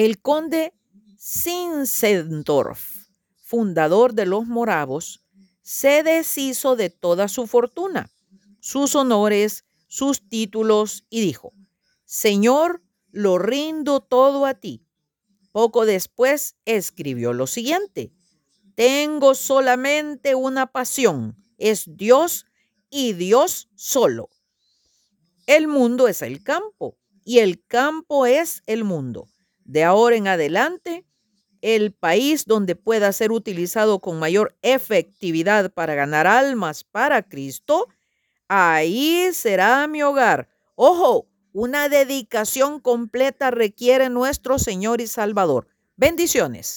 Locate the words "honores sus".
8.94-10.28